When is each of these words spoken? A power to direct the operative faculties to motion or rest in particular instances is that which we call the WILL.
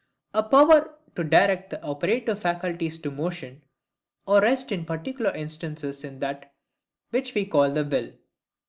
A 0.33 0.41
power 0.41 0.97
to 1.15 1.23
direct 1.23 1.69
the 1.69 1.79
operative 1.83 2.39
faculties 2.39 2.97
to 2.97 3.11
motion 3.11 3.61
or 4.25 4.41
rest 4.41 4.71
in 4.71 4.83
particular 4.83 5.29
instances 5.35 6.03
is 6.03 6.17
that 6.21 6.55
which 7.11 7.35
we 7.35 7.45
call 7.45 7.71
the 7.71 7.85
WILL. 7.85 8.09